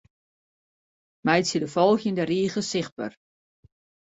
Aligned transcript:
Meitsje 1.29 1.59
de 1.59 1.67
folgjende 1.73 2.23
rige 2.31 2.61
sichtber. 2.71 3.11